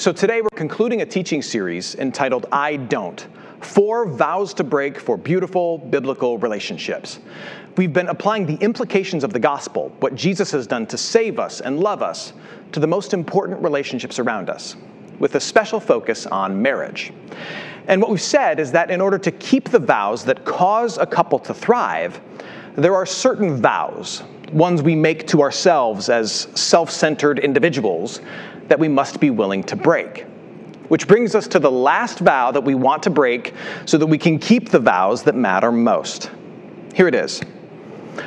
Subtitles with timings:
[0.00, 3.28] So today we're concluding a teaching series entitled I Don't
[3.60, 7.18] Four Vows to Break for Beautiful Biblical Relationships.
[7.76, 11.60] We've been applying the implications of the gospel, what Jesus has done to save us
[11.60, 12.32] and love us,
[12.72, 14.74] to the most important relationships around us,
[15.18, 17.12] with a special focus on marriage.
[17.86, 21.04] And what we've said is that in order to keep the vows that cause a
[21.04, 22.22] couple to thrive,
[22.74, 28.22] there are certain vows, ones we make to ourselves as self centered individuals,
[28.70, 30.24] that we must be willing to break.
[30.88, 33.52] Which brings us to the last vow that we want to break
[33.84, 36.30] so that we can keep the vows that matter most.
[36.94, 37.42] Here it is.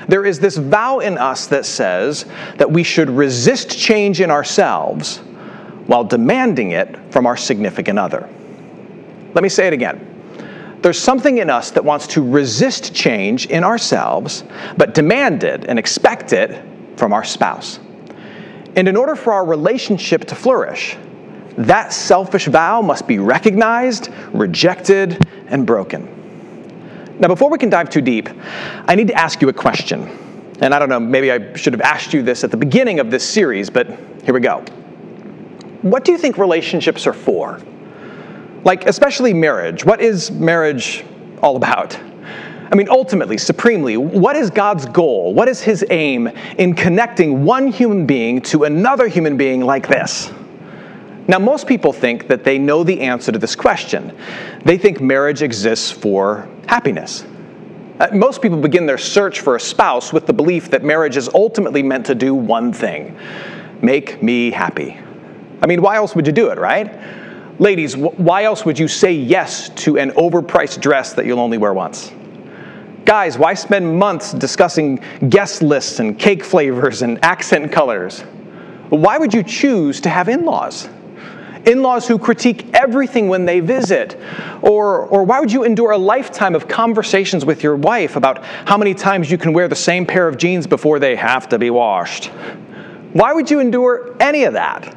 [0.08, 2.26] There is this vow in us that says
[2.58, 5.18] that we should resist change in ourselves
[5.88, 8.30] while demanding it from our significant other.
[9.34, 10.10] Let me say it again.
[10.82, 14.44] There's something in us that wants to resist change in ourselves,
[14.76, 16.62] but demand it and expect it
[16.98, 17.80] from our spouse.
[18.76, 20.98] And in order for our relationship to flourish,
[21.58, 26.10] that selfish vow must be recognized, rejected, and broken.
[27.20, 28.30] Now, before we can dive too deep,
[28.88, 30.10] I need to ask you a question.
[30.62, 33.12] And I don't know, maybe I should have asked you this at the beginning of
[33.12, 33.88] this series, but
[34.24, 34.60] here we go.
[35.84, 37.62] What do you think relationships are for?
[38.64, 39.86] Like, especially marriage.
[39.86, 41.04] What is marriage
[41.42, 42.00] all about?
[42.74, 45.32] I mean, ultimately, supremely, what is God's goal?
[45.36, 46.26] What is his aim
[46.58, 50.32] in connecting one human being to another human being like this?
[51.28, 54.18] Now, most people think that they know the answer to this question.
[54.66, 57.24] They think marriage exists for happiness.
[58.00, 61.30] Uh, most people begin their search for a spouse with the belief that marriage is
[61.36, 63.16] ultimately meant to do one thing
[63.84, 64.98] make me happy.
[65.62, 67.00] I mean, why else would you do it, right?
[67.60, 71.76] Ladies, why else would you say yes to an overpriced dress that you'll only wear
[71.76, 72.12] once?
[73.06, 78.22] Guys, why spend months discussing guest lists and cake flavors and accent colors?
[78.90, 80.88] Why would you choose to have in laws?
[81.66, 84.18] In laws who critique everything when they visit?
[84.62, 88.78] Or, or why would you endure a lifetime of conversations with your wife about how
[88.78, 91.70] many times you can wear the same pair of jeans before they have to be
[91.70, 92.26] washed?
[93.14, 94.96] Why would you endure any of that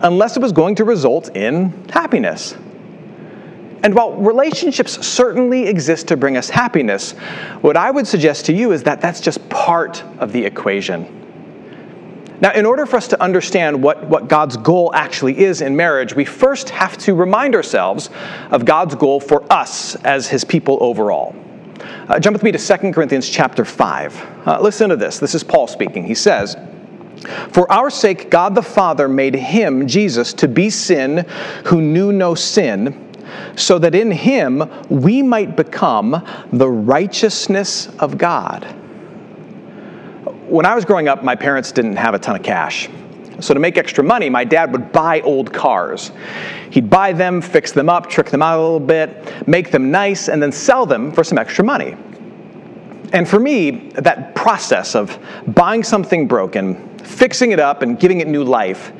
[0.00, 2.54] unless it was going to result in happiness?
[3.82, 7.12] And while relationships certainly exist to bring us happiness,
[7.60, 11.14] what I would suggest to you is that that's just part of the equation.
[12.40, 16.14] Now, in order for us to understand what, what God's goal actually is in marriage,
[16.14, 18.10] we first have to remind ourselves
[18.50, 21.34] of God's goal for us as his people overall.
[22.08, 24.46] Uh, jump with me to 2 Corinthians chapter 5.
[24.46, 25.18] Uh, listen to this.
[25.18, 26.04] This is Paul speaking.
[26.04, 26.56] He says,
[27.50, 31.26] For our sake, God the Father made him, Jesus, to be sin
[31.66, 33.07] who knew no sin
[33.56, 38.64] so that in him we might become the righteousness of God.
[40.48, 42.88] When I was growing up, my parents didn't have a ton of cash.
[43.40, 46.10] So, to make extra money, my dad would buy old cars.
[46.70, 50.28] He'd buy them, fix them up, trick them out a little bit, make them nice,
[50.28, 51.96] and then sell them for some extra money.
[53.12, 58.26] And for me, that process of buying something broken, fixing it up, and giving it
[58.26, 58.92] new life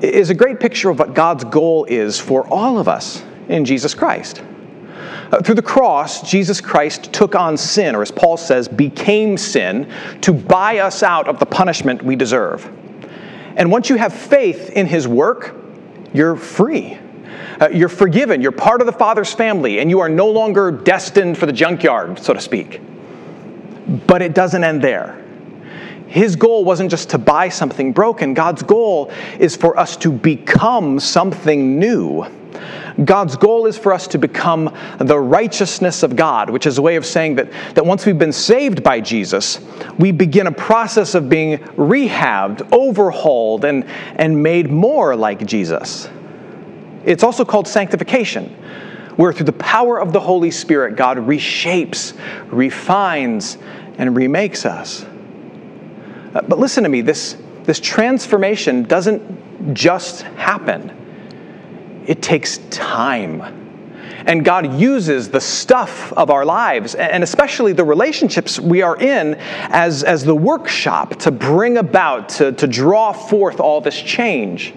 [0.00, 3.94] is a great picture of what God's goal is for all of us in Jesus
[3.94, 4.42] Christ.
[5.30, 9.90] Uh, through the cross, Jesus Christ took on sin, or as Paul says, became sin,
[10.20, 12.70] to buy us out of the punishment we deserve.
[13.56, 15.54] And once you have faith in his work,
[16.12, 16.98] you're free.
[17.60, 18.40] Uh, you're forgiven.
[18.40, 22.18] You're part of the Father's family, and you are no longer destined for the junkyard,
[22.18, 22.80] so to speak.
[24.06, 25.20] But it doesn't end there.
[26.06, 31.00] His goal wasn't just to buy something broken, God's goal is for us to become
[31.00, 32.24] something new.
[33.04, 36.96] God's goal is for us to become the righteousness of God, which is a way
[36.96, 39.60] of saying that, that once we've been saved by Jesus,
[39.98, 43.84] we begin a process of being rehabbed, overhauled, and,
[44.16, 46.08] and made more like Jesus.
[47.04, 48.46] It's also called sanctification,
[49.16, 52.16] where through the power of the Holy Spirit, God reshapes,
[52.50, 53.58] refines,
[53.98, 55.04] and remakes us.
[56.32, 61.03] But listen to me, this, this transformation doesn't just happen
[62.06, 63.62] it takes time.
[64.26, 69.34] And God uses the stuff of our lives, and especially the relationships we are in,
[69.34, 74.72] as, as the workshop to bring about, to, to draw forth all this change.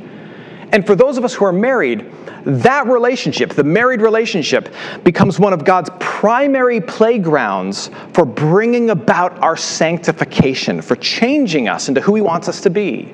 [0.74, 2.12] And for those of us who are married,
[2.44, 4.73] that relationship, the married relationship,
[5.03, 12.01] becomes one of God's primary playgrounds for bringing about our sanctification, for changing us into
[12.01, 13.13] who He wants us to be.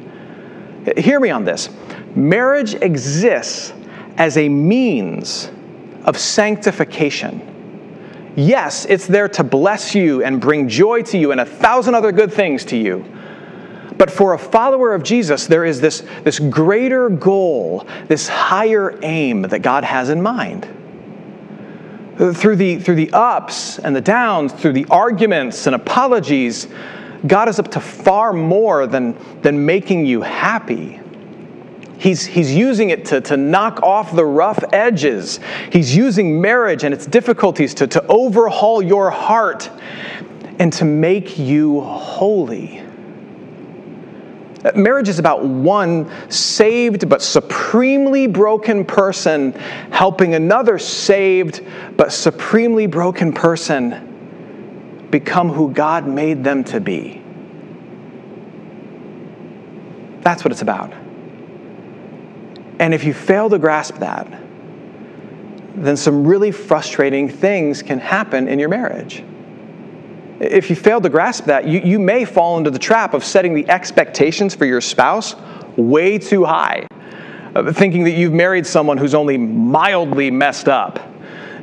[0.98, 1.69] Hear me on this.
[2.16, 3.74] Marriage exists
[4.18, 5.50] as a means
[6.06, 7.50] of sanctification.
[8.36, 12.12] Yes, it's there to bless you and bring joy to you and a thousand other
[12.12, 13.06] good things to you.
[13.98, 19.44] But for a follower of Jesus, there is this, this greater goal, this higher aim
[19.44, 20.68] that God has in mind.
[22.18, 26.68] Through the, through the ups and the downs, through the arguments and apologies,
[27.25, 31.00] God is up to far more than, than making you happy.
[32.03, 35.39] He's, he's using it to, to knock off the rough edges.
[35.71, 39.71] He's using marriage and its difficulties to, to overhaul your heart
[40.59, 42.79] and to make you holy.
[44.65, 49.53] Uh, marriage is about one saved but supremely broken person
[49.89, 51.65] helping another saved
[51.95, 57.23] but supremely broken person become who God made them to be.
[60.19, 60.94] That's what it's about.
[62.79, 64.27] And if you fail to grasp that,
[65.75, 69.23] then some really frustrating things can happen in your marriage.
[70.39, 73.53] If you fail to grasp that, you, you may fall into the trap of setting
[73.53, 75.35] the expectations for your spouse
[75.77, 76.85] way too high,
[77.71, 80.99] thinking that you've married someone who's only mildly messed up.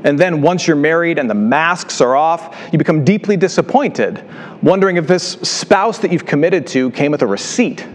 [0.03, 4.25] And then once you're married and the masks are off, you become deeply disappointed,
[4.63, 7.87] wondering if this spouse that you've committed to came with a receipt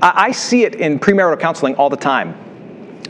[0.00, 2.36] I see it in premarital counseling all the time.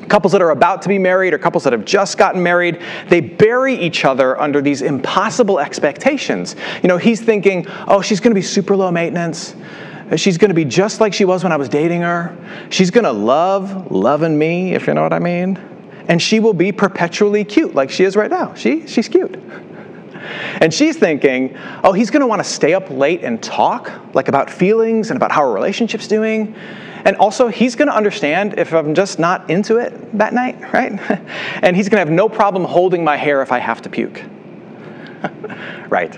[0.09, 3.21] Couples that are about to be married or couples that have just gotten married, they
[3.21, 6.57] bury each other under these impossible expectations.
[6.83, 9.55] You know, he's thinking, oh, she's going to be super low maintenance.
[10.17, 12.35] She's going to be just like she was when I was dating her.
[12.71, 15.59] She's going to love loving me, if you know what I mean.
[16.09, 18.55] And she will be perpetually cute like she is right now.
[18.55, 19.37] She, she's cute.
[20.61, 24.29] And she's thinking, oh, he's going to want to stay up late and talk, like
[24.29, 26.55] about feelings and about how our relationship's doing.
[27.05, 30.93] And also, he's going to understand if I'm just not into it that night, right?
[31.63, 34.23] and he's going to have no problem holding my hair if I have to puke.
[35.89, 36.15] right.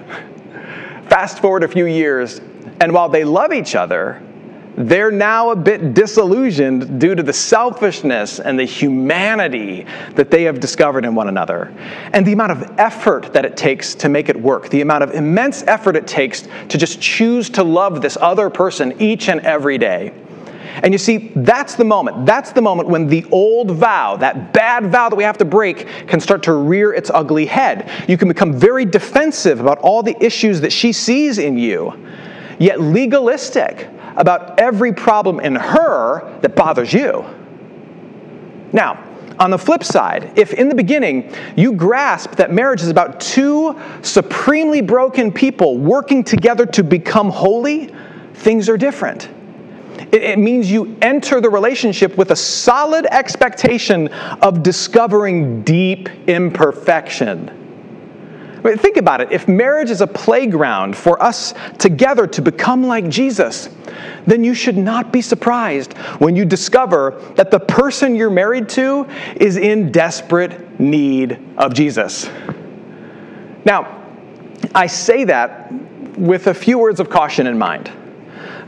[1.08, 2.40] Fast forward a few years,
[2.80, 4.22] and while they love each other,
[4.88, 10.60] they're now a bit disillusioned due to the selfishness and the humanity that they have
[10.60, 11.74] discovered in one another,
[12.12, 15.12] and the amount of effort that it takes to make it work, the amount of
[15.12, 19.78] immense effort it takes to just choose to love this other person each and every
[19.78, 20.14] day.
[20.82, 22.24] And you see, that's the moment.
[22.24, 25.86] That's the moment when the old vow, that bad vow that we have to break,
[26.06, 27.90] can start to rear its ugly head.
[28.08, 31.92] You can become very defensive about all the issues that she sees in you,
[32.58, 37.24] yet legalistic about every problem in her that bothers you.
[38.72, 39.04] Now,
[39.38, 43.78] on the flip side, if in the beginning you grasp that marriage is about two
[44.02, 47.92] supremely broken people working together to become holy,
[48.34, 49.30] things are different.
[50.12, 54.08] It, means you enter the relationship with a solid expectation
[54.42, 57.59] of discovering deep imperfection
[58.62, 59.32] Think about it.
[59.32, 63.68] If marriage is a playground for us together to become like Jesus,
[64.26, 69.08] then you should not be surprised when you discover that the person you're married to
[69.36, 72.28] is in desperate need of Jesus.
[73.64, 74.02] Now,
[74.74, 75.72] I say that
[76.18, 77.90] with a few words of caution in mind.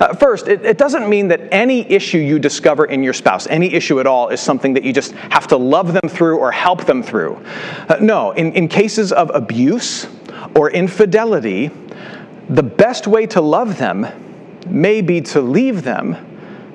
[0.03, 3.73] Uh, first, it, it, doesn't mean that any issue you discover in your spouse, any
[3.73, 6.85] issue at all, is something that you just have to love them through or help
[6.87, 7.41] them through.
[7.89, 10.09] Uh, no, in, in cases of abuse
[10.57, 11.71] or infidelity,
[12.49, 14.05] the best way to love them
[14.67, 16.17] may be to leave them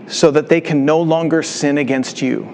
[0.08, 2.48] so that they can no longer sin against you.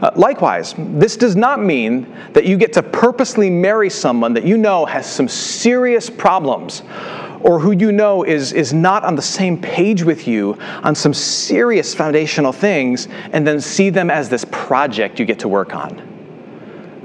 [0.00, 4.56] Uh, likewise, this does not mean that you get to purposely marry someone that you
[4.56, 6.82] know has some serious problems
[7.42, 11.14] or who you know is, is not on the same page with you on some
[11.14, 16.10] serious foundational things and then see them as this project you get to work on.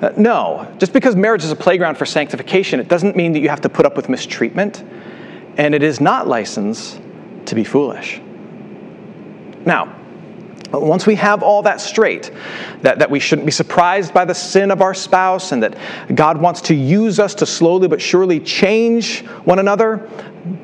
[0.02, 3.50] Uh, no, just because marriage is a playground for sanctification, it doesn't mean that you
[3.50, 4.84] have to put up with mistreatment,
[5.58, 7.00] and it is not license
[7.46, 8.22] to be foolish.
[9.66, 9.96] Now,
[10.82, 12.32] once we have all that straight,
[12.82, 15.78] that, that we shouldn't be surprised by the sin of our spouse and that
[16.16, 20.10] God wants to use us to slowly but surely change one another,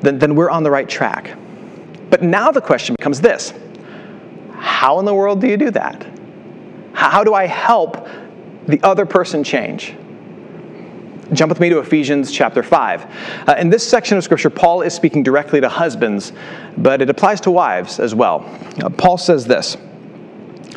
[0.00, 1.36] then, then we're on the right track.
[2.10, 3.54] But now the question becomes this
[4.52, 6.06] How in the world do you do that?
[6.92, 8.06] How do I help
[8.66, 9.94] the other person change?
[11.32, 13.48] Jump with me to Ephesians chapter 5.
[13.48, 16.32] Uh, in this section of Scripture, Paul is speaking directly to husbands,
[16.76, 18.44] but it applies to wives as well.
[18.82, 19.78] Uh, Paul says this.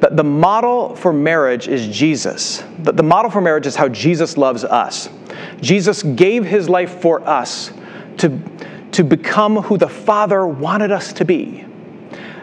[0.00, 2.62] the, the model for marriage is Jesus.
[2.80, 5.08] The, the model for marriage is how Jesus loves us.
[5.60, 7.72] Jesus gave his life for us
[8.18, 8.40] to,
[8.92, 11.64] to become who the Father wanted us to be.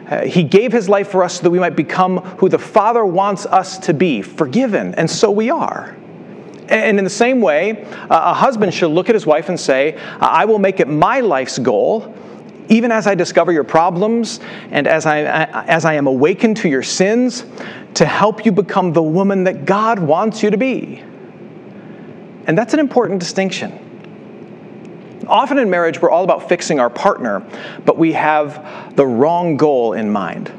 [0.09, 3.05] Uh, he gave his life for us so that we might become who the Father
[3.05, 5.95] wants us to be, forgiven, and so we are.
[6.67, 10.45] And in the same way, a husband should look at his wife and say, I
[10.45, 12.15] will make it my life's goal,
[12.71, 14.39] even as I discover your problems
[14.71, 17.45] and as I, as I am awakened to your sins,
[17.95, 21.03] to help you become the woman that God wants you to be.
[22.47, 23.77] And that's an important distinction.
[25.27, 27.45] Often in marriage, we're all about fixing our partner,
[27.85, 30.49] but we have the wrong goal in mind.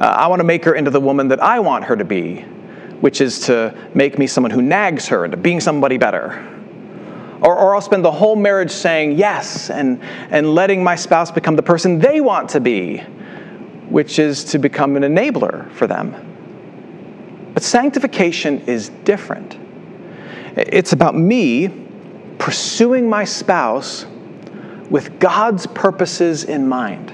[0.00, 2.40] Uh, I want to make her into the woman that I want her to be,
[3.00, 6.63] which is to make me someone who nags her into being somebody better.
[7.44, 11.56] Or, or I'll spend the whole marriage saying yes and, and letting my spouse become
[11.56, 12.98] the person they want to be,
[13.90, 17.50] which is to become an enabler for them.
[17.52, 19.58] But sanctification is different.
[20.56, 21.68] It's about me
[22.38, 24.06] pursuing my spouse
[24.88, 27.12] with God's purposes in mind.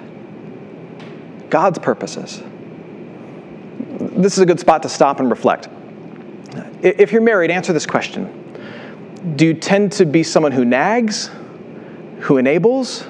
[1.50, 2.40] God's purposes.
[3.99, 5.68] This is a good spot to stop and reflect.
[6.82, 8.39] If you're married, answer this question
[9.37, 11.31] Do you tend to be someone who nags,
[12.21, 13.07] who enables,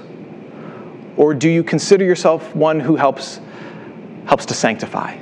[1.17, 3.41] or do you consider yourself one who helps,
[4.27, 5.17] helps to sanctify?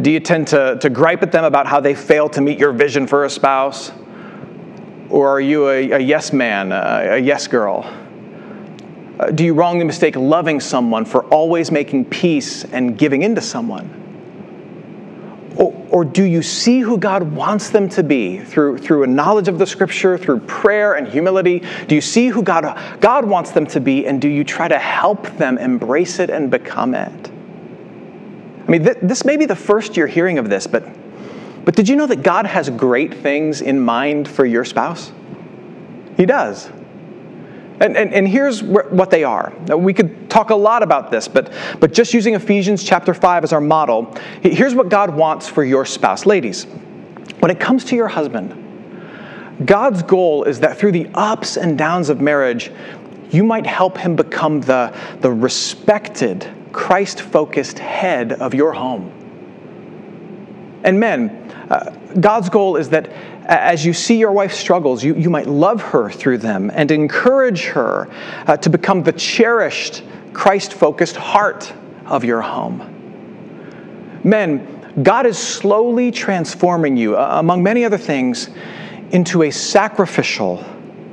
[0.00, 2.72] Do you tend to, to gripe at them about how they fail to meet your
[2.72, 3.92] vision for a spouse?
[5.08, 7.84] Or are you a, a yes man, a, a, yes girl?
[9.18, 13.40] Uh, do you wrongly mistake loving someone for always making peace and giving in to
[13.40, 13.99] someone?
[15.56, 19.48] Or, or do you see who God wants them to be through, through a knowledge
[19.48, 21.62] of the scripture, through prayer and humility?
[21.88, 24.78] Do you see who God, God wants them to be, and do you try to
[24.78, 27.30] help them embrace it and become it?
[28.66, 30.84] I mean, th- this may be the first you're hearing of this, but
[31.64, 35.12] but did you know that God has great things in mind for your spouse?
[36.16, 36.70] He does.
[37.80, 39.54] And, and, and here's what they are.
[39.74, 43.52] We could talk a lot about this, but, but just using Ephesians chapter 5 as
[43.54, 46.26] our model, here's what God wants for your spouse.
[46.26, 46.64] Ladies,
[47.38, 48.54] when it comes to your husband,
[49.64, 52.70] God's goal is that through the ups and downs of marriage,
[53.30, 59.10] you might help him become the, the respected, Christ focused head of your home.
[60.84, 61.30] And men,
[61.70, 63.10] uh, God's goal is that
[63.50, 67.64] as you see your wife struggles, you, you might love her through them and encourage
[67.64, 68.08] her
[68.46, 71.72] uh, to become the cherished, Christ focused heart
[72.06, 74.20] of your home.
[74.22, 78.50] Men, God is slowly transforming you, uh, among many other things,
[79.10, 80.64] into a sacrificial,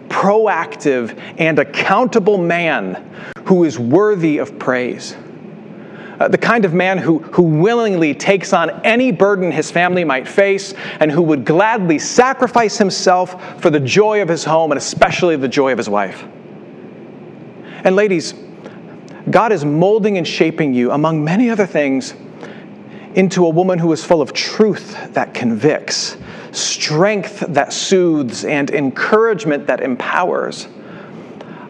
[0.08, 3.04] proactive, and accountable man
[3.46, 5.16] who is worthy of praise
[6.20, 10.28] uh, the kind of man who, who willingly takes on any burden his family might
[10.28, 15.36] face and who would gladly sacrifice himself for the joy of his home and especially
[15.36, 16.26] the joy of his wife.
[17.84, 18.34] And ladies,
[19.30, 22.14] God is molding and shaping you, among many other things,
[23.16, 26.18] into a woman who is full of truth that convicts,
[26.52, 30.68] strength that soothes, and encouragement that empowers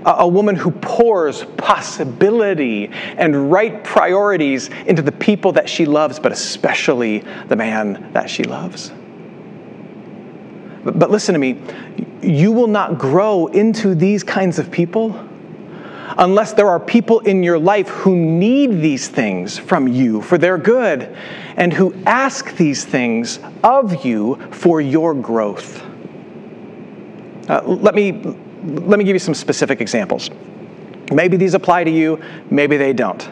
[0.07, 2.87] a woman who pours possibility
[3.17, 8.43] and right priorities into the people that she loves, but especially the man that she
[8.43, 8.91] loves.
[10.83, 11.61] But, listen to me,
[12.21, 15.19] you will not grow into these kinds of people
[16.17, 20.57] unless there are people in your life who need these things from you for their
[20.57, 21.15] good
[21.57, 25.83] and who ask these things of you for your growth.
[27.49, 28.35] Uh, let me
[28.67, 30.29] let me give you some specific examples.
[31.11, 33.27] Maybe these apply to you, maybe they don't.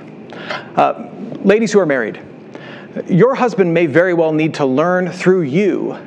[0.75, 1.09] Uh,
[1.43, 2.21] ladies who are married,
[3.07, 5.97] your husband may very well need to learn through you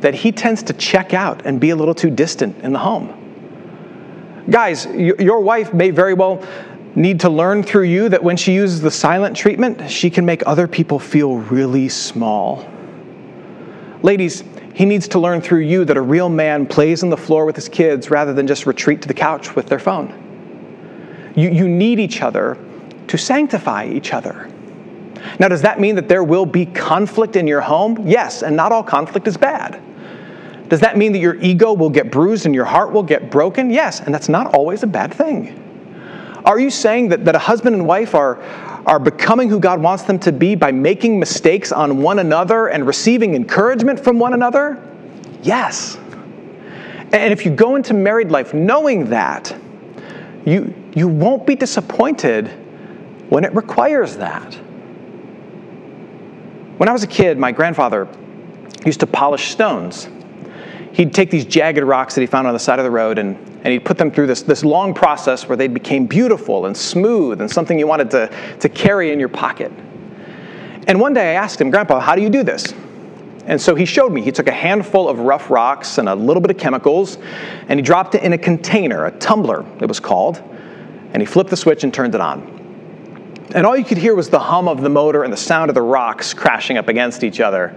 [0.00, 3.20] that he tends to check out and be a little too distant in the home.
[4.50, 6.44] Guys, your wife may very well
[6.94, 10.42] need to learn through you that when she uses the silent treatment, she can make
[10.46, 12.68] other people feel really small.
[14.02, 17.46] Ladies, he needs to learn through you that a real man plays on the floor
[17.46, 21.32] with his kids rather than just retreat to the couch with their phone.
[21.36, 22.58] You, you need each other
[23.06, 24.50] to sanctify each other.
[25.38, 28.06] Now, does that mean that there will be conflict in your home?
[28.06, 29.80] Yes, and not all conflict is bad.
[30.68, 33.70] Does that mean that your ego will get bruised and your heart will get broken?
[33.70, 35.60] Yes, and that's not always a bad thing.
[36.44, 38.42] Are you saying that, that a husband and wife are,
[38.86, 42.86] are becoming who God wants them to be by making mistakes on one another and
[42.86, 44.82] receiving encouragement from one another?
[45.42, 45.96] Yes.
[47.12, 49.56] And if you go into married life knowing that,
[50.44, 52.48] you, you won't be disappointed
[53.30, 54.54] when it requires that.
[56.76, 58.08] When I was a kid, my grandfather
[58.84, 60.08] used to polish stones.
[60.92, 63.38] He'd take these jagged rocks that he found on the side of the road and,
[63.64, 67.40] and he'd put them through this, this long process where they became beautiful and smooth
[67.40, 68.30] and something you wanted to,
[68.60, 69.72] to carry in your pocket.
[70.86, 72.74] And one day I asked him, Grandpa, how do you do this?
[73.46, 74.20] And so he showed me.
[74.20, 77.16] He took a handful of rough rocks and a little bit of chemicals,
[77.68, 80.42] and he dropped it in a container, a tumbler, it was called,
[81.12, 82.50] and he flipped the switch and turned it on.
[83.54, 85.74] And all you could hear was the hum of the motor and the sound of
[85.74, 87.68] the rocks crashing up against each other.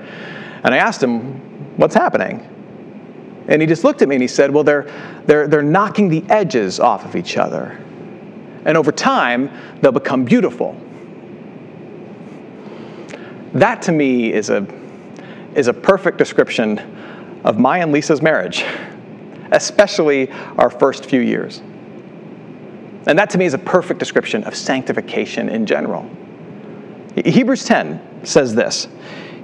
[0.63, 2.56] And I asked him, What's happening?
[3.47, 4.91] And he just looked at me and he said, Well, they're,
[5.25, 7.79] they're, they're knocking the edges off of each other.
[8.65, 9.49] And over time,
[9.81, 10.79] they'll become beautiful.
[13.53, 14.67] That to me is a
[15.55, 16.77] is a perfect description
[17.43, 18.63] of my and Lisa's marriage,
[19.51, 21.59] especially our first few years.
[23.07, 26.07] And that to me is a perfect description of sanctification in general.
[27.15, 28.87] Hebrews 10 says this.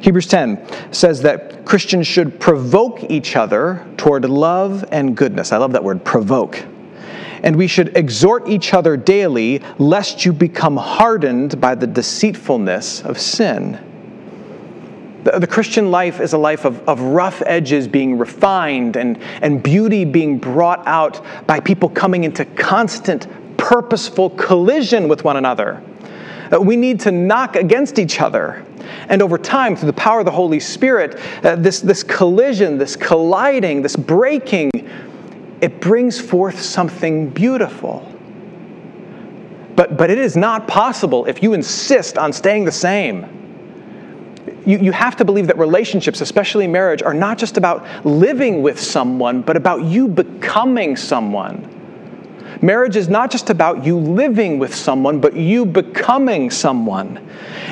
[0.04, 5.54] Hebrews 10 says that Christians should provoke each other toward love and goodness.
[5.54, 6.62] I love that word, provoke.
[7.42, 13.18] And we should exhort each other daily, lest you become hardened by the deceitfulness of
[13.18, 13.80] sin.
[15.24, 19.64] The, the, Christian life is a life of, of rough edges being refined and, and
[19.64, 25.82] beauty being brought out by people coming into constant, purposeful collision with one another.
[26.54, 28.66] Uh, we need to knock against each other.
[29.10, 32.96] And over time, through the power of the Holy Spirit, uh, this, this collision, this
[32.96, 34.72] colliding, this breaking,
[35.62, 38.10] it brings forth something beautiful.
[39.76, 43.34] But, but it is not possible if you insist on staying the same
[44.66, 48.80] you, you have to believe that relationships, especially marriage, are not just about living with
[48.80, 51.70] someone, but about you becoming someone.
[52.62, 57.18] Marriage is not just about you living with someone, but you becoming someone.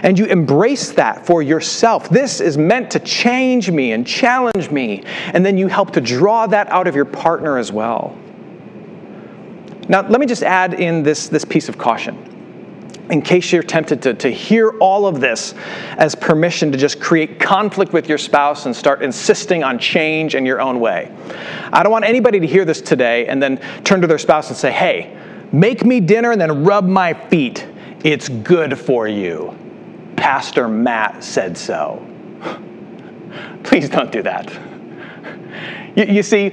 [0.03, 2.09] And you embrace that for yourself.
[2.09, 5.03] This is meant to change me and challenge me.
[5.33, 8.17] And then you help to draw that out of your partner as well.
[9.87, 12.31] Now, let me just add in this, this piece of caution
[13.11, 15.53] in case you're tempted to, to hear all of this
[15.97, 20.45] as permission to just create conflict with your spouse and start insisting on change in
[20.45, 21.13] your own way.
[21.73, 24.57] I don't want anybody to hear this today and then turn to their spouse and
[24.57, 25.15] say, hey,
[25.51, 27.67] make me dinner and then rub my feet.
[28.05, 29.57] It's good for you.
[30.15, 32.07] Pastor Matt said so.
[33.63, 34.57] Please don't do that.
[35.97, 36.51] You, you see,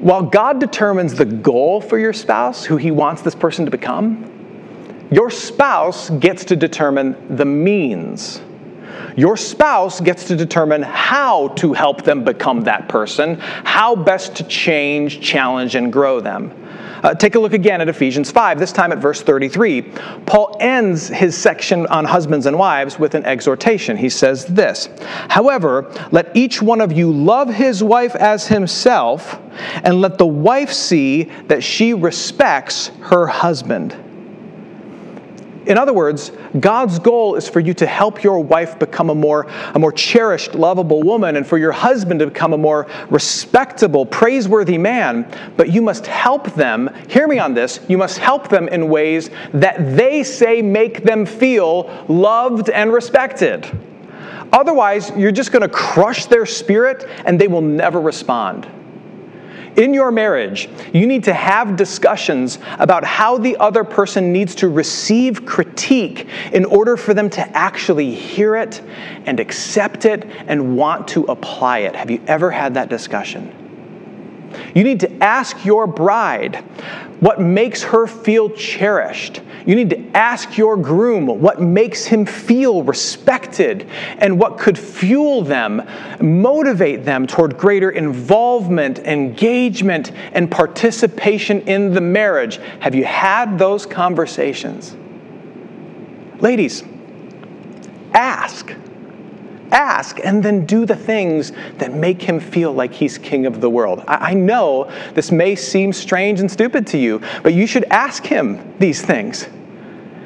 [0.00, 4.31] while God determines the goal for your spouse, who he wants this person to become,
[5.12, 8.40] your spouse gets to determine the means.
[9.14, 14.44] Your spouse gets to determine how to help them become that person, how best to
[14.44, 16.58] change, challenge, and grow them.
[17.02, 19.82] Uh, take a look again at Ephesians 5, this time at verse 33.
[20.24, 23.96] Paul ends his section on husbands and wives with an exhortation.
[23.96, 24.88] He says this
[25.28, 29.40] However, let each one of you love his wife as himself,
[29.84, 33.96] and let the wife see that she respects her husband.
[35.66, 39.46] In other words, God's goal is for you to help your wife become a more,
[39.74, 44.76] a more cherished, lovable woman, and for your husband to become a more respectable, praiseworthy
[44.76, 45.26] man.
[45.56, 49.30] But you must help them, hear me on this, you must help them in ways
[49.54, 53.70] that they say make them feel loved and respected.
[54.52, 58.68] Otherwise, you're just going to crush their spirit and they will never respond.
[59.76, 64.68] In your marriage, you need to have discussions about how the other person needs to
[64.68, 68.82] receive critique in order for them to actually hear it
[69.24, 71.96] and accept it and want to apply it.
[71.96, 73.61] Have you ever had that discussion?
[74.74, 76.56] You need to ask your bride
[77.20, 79.40] what makes her feel cherished.
[79.64, 83.88] You need to ask your groom what makes him feel respected
[84.18, 85.82] and what could fuel them,
[86.20, 92.58] motivate them toward greater involvement, engagement, and participation in the marriage.
[92.80, 94.96] Have you had those conversations?
[96.40, 96.82] Ladies,
[98.14, 98.74] ask
[99.72, 103.70] ask and then do the things that make him feel like he's king of the
[103.70, 104.04] world.
[104.06, 108.74] I, know this may seem strange and stupid to you, but you should ask him
[108.78, 109.48] these things.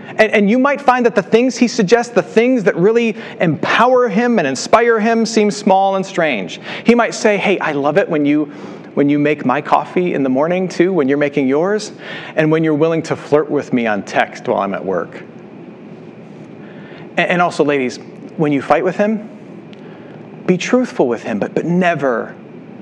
[0.08, 4.08] And, and, you might find that the things he suggests, the things that really empower
[4.08, 6.60] him and inspire him, seem small and strange.
[6.84, 8.52] He might say, Hey, I love it when you.
[8.96, 11.92] When you make my coffee in the morning, too, when you're making yours,
[12.34, 15.22] and when you're willing to flirt with me on text while I'm at work.
[17.18, 17.98] And, and also, ladies,
[18.38, 19.35] when you fight with him,
[20.46, 22.34] be truthful with him, but, but never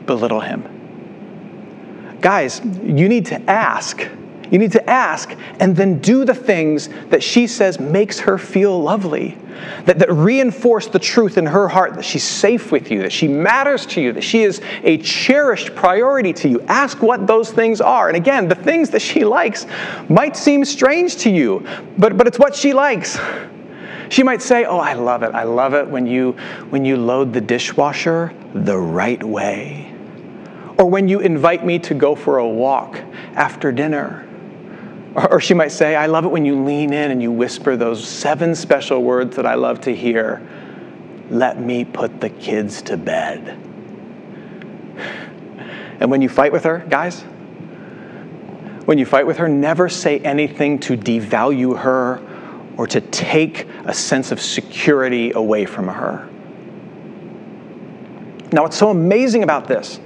[0.06, 2.18] belittle him.
[2.20, 4.08] Guys, you need to ask
[4.50, 8.80] You need to ask and then do the things that she says makes her feel
[8.80, 9.36] lovely,
[9.86, 13.26] that, that reinforce the truth in her heart that she's safe with you, that she
[13.26, 16.60] matters to you, that she is a cherished priority to you.
[16.68, 18.08] Ask what those things are.
[18.08, 19.66] And again, the things that she likes
[20.08, 23.18] might seem strange to you, but, but it's what she likes.
[24.08, 25.34] She might say, "Oh, I love it.
[25.34, 26.32] I love it when you
[26.70, 29.92] when you load the dishwasher the right way."
[30.78, 33.00] Or when you invite me to go for a walk
[33.34, 34.26] after dinner.
[35.14, 38.04] Or she might say, I love it when you lean in and you whisper those
[38.06, 40.42] seven special words that I love to hear.
[41.30, 43.56] Let me put the kids to bed.
[46.00, 47.22] And when you fight with her, guys,
[48.86, 52.20] when you fight with her, never say anything to devalue her
[52.76, 56.28] or to take a sense of security away from her.
[58.52, 60.00] Now, what's so amazing about this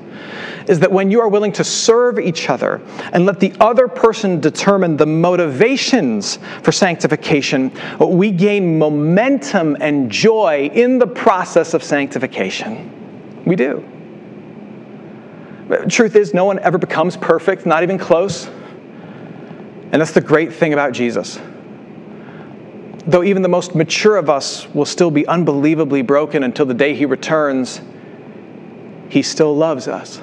[0.68, 2.80] is that when you are willing to serve each other
[3.12, 10.70] and let the other person determine the motivations for sanctification, we gain momentum and joy
[10.74, 13.44] in the process of sanctification.
[13.44, 13.86] We do.
[15.88, 18.46] Truth is, no one ever becomes perfect, not even close.
[18.46, 21.38] And that's the great thing about Jesus.
[23.08, 26.94] Though even the most mature of us will still be unbelievably broken until the day
[26.94, 27.80] he returns,
[29.08, 30.20] he still loves us.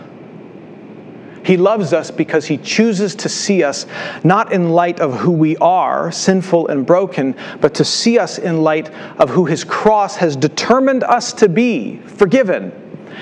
[1.44, 3.86] He loves us because He chooses to see us
[4.24, 8.64] not in light of who we are, sinful and broken, but to see us in
[8.64, 12.72] light of who His cross has determined us to be, forgiven,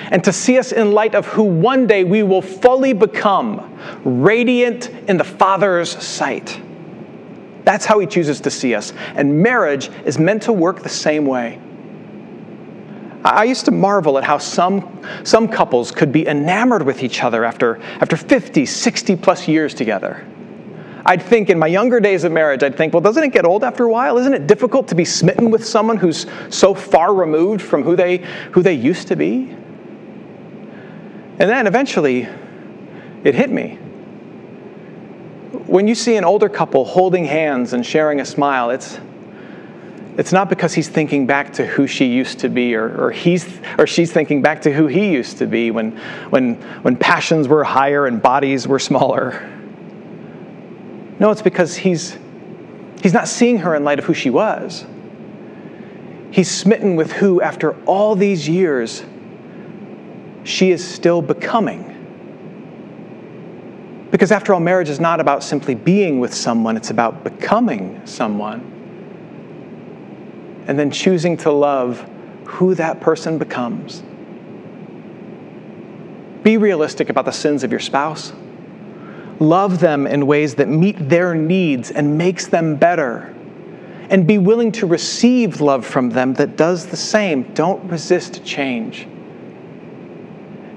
[0.10, 4.90] and to see us in light of who one day we will fully become, radiant
[5.10, 6.62] in the Father's sight.
[7.64, 8.94] That's how He chooses to see us.
[9.16, 11.60] And marriage is meant to work the same way.
[13.26, 17.46] I used to marvel at how some, some couples could be enamored with each other
[17.46, 20.28] after, after 50, 60 plus years together.
[21.06, 23.64] I'd think in my younger days of marriage, I'd think, well, doesn't it get old
[23.64, 24.18] after a while?
[24.18, 28.18] Isn't it difficult to be smitten with someone who's so far removed from who they,
[28.52, 29.50] who they used to be?
[31.40, 32.28] And then eventually,
[33.24, 33.80] it hit me.
[35.68, 39.00] When you see an older couple holding hands and sharing a smile, it's,
[40.18, 43.48] it's not because he's thinking back to who she used to be or, or, he's,
[43.78, 45.98] or she's thinking back to who he used to be when,
[46.30, 49.50] when, when passions were higher and bodies were smaller.
[51.20, 52.18] No, it's because he's,
[53.02, 54.86] he's not seeing her in light of who she was.
[56.32, 59.04] He's smitten with who, after all these years,
[60.44, 61.93] she is still becoming.
[64.14, 68.60] Because after all, marriage is not about simply being with someone, it's about becoming someone
[70.68, 72.08] and then choosing to love
[72.46, 74.04] who that person becomes.
[76.44, 78.34] Be realistic about the sins of your spouse.
[79.40, 83.36] Love them in ways that meet their needs and makes them better.
[84.12, 87.52] And be willing to receive love from them that does the same.
[87.56, 89.08] Don't resist change.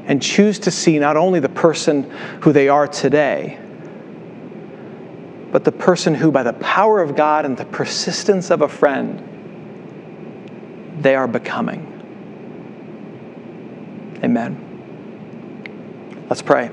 [0.06, 2.10] And choose to see not only the person
[2.42, 3.58] who they are today,
[5.50, 9.22] but the person who, by the power of God and the persistence of a friend,
[11.00, 11.92] they are becoming.
[14.22, 14.62] Amen.
[16.28, 16.70] Let's pray.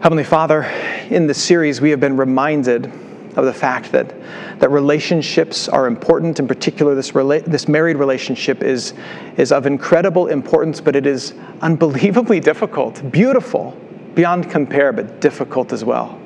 [0.00, 0.62] Heavenly Father,
[1.10, 2.92] in this series, we have been reminded
[3.36, 4.14] of the fact that,
[4.60, 6.38] that relationships are important.
[6.38, 8.94] In particular, this, rela- this married relationship is,
[9.36, 13.76] is of incredible importance, but it is unbelievably difficult, beautiful,
[14.14, 16.18] beyond compare, but difficult as well.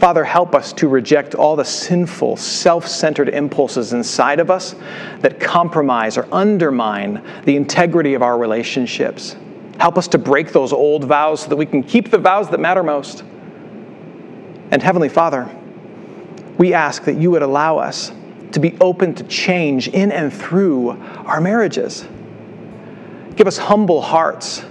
[0.00, 4.74] Father, help us to reject all the sinful, self centered impulses inside of us
[5.20, 9.36] that compromise or undermine the integrity of our relationships.
[9.78, 12.60] Help us to break those old vows so that we can keep the vows that
[12.60, 13.24] matter most.
[14.70, 15.54] And Heavenly Father,
[16.60, 18.12] we ask that you would allow us
[18.52, 20.90] to be open to change in and through
[21.24, 22.06] our marriages.
[23.34, 24.64] Give us humble hearts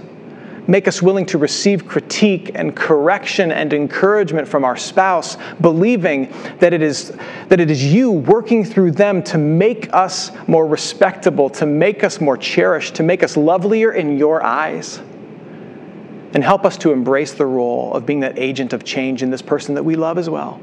[0.70, 6.72] Make us willing to receive critique and correction and encouragement from our spouse, believing that
[6.72, 7.10] it is,
[7.48, 12.20] that it is you working through them to make us more respectable, to make us
[12.20, 14.98] more cherished, to make us lovelier in your eyes.
[16.34, 19.42] And help us to embrace the role of being that agent of change in this
[19.42, 20.60] person that we love as well.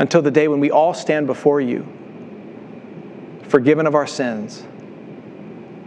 [0.00, 1.86] Until the day when we all stand before you,
[3.48, 4.62] forgiven of our sins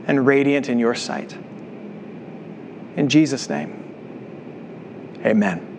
[0.06, 1.36] and radiant in your sight.
[2.95, 5.73] In Jesus' name, amen.